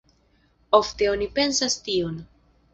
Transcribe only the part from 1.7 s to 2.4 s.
tion.